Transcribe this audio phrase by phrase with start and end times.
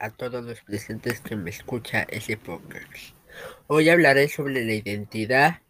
[0.00, 3.14] a todos los presentes que me escucha ese podcast.
[3.68, 5.62] Hoy hablaré sobre la identidad,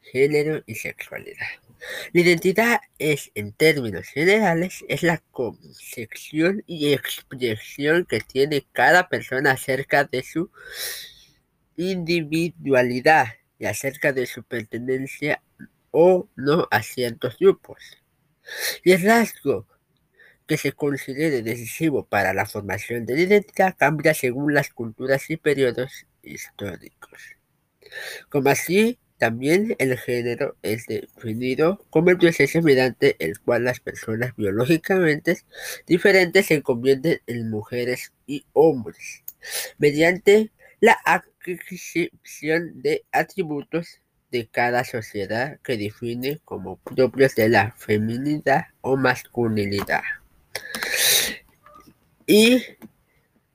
[0.00, 1.48] género y sexualidad.
[2.12, 9.52] La identidad es, en términos generales, es la concepción y expresión que tiene cada persona
[9.52, 10.48] acerca de su
[11.76, 13.26] individualidad
[13.58, 15.42] y acerca de su pertenencia
[15.90, 17.82] o no a ciertos grupos.
[18.84, 19.66] Y el rasgo
[20.50, 25.36] que se considere decisivo para la formación de la identidad cambia según las culturas y
[25.36, 27.20] periodos históricos.
[28.28, 34.34] Como así, también el género es definido como el proceso mediante el cual las personas
[34.34, 35.38] biológicamente
[35.86, 39.22] diferentes se convierten en mujeres y hombres,
[39.78, 44.00] mediante la adquisición de atributos
[44.32, 50.02] de cada sociedad que define como propios de la feminidad o masculinidad.
[52.26, 52.62] Y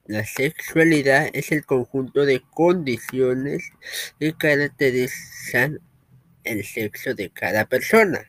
[0.05, 3.71] la sexualidad es el conjunto de condiciones
[4.19, 5.79] que caracterizan
[6.43, 8.25] el sexo de cada persona.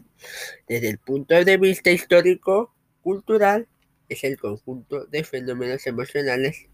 [0.67, 3.69] Desde el punto de vista histórico, cultural,
[4.09, 6.67] es el conjunto de fenómenos emocionales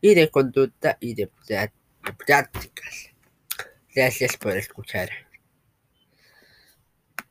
[0.00, 1.30] y de conducta y de
[2.26, 3.10] prácticas.
[3.94, 5.10] Gracias por escuchar.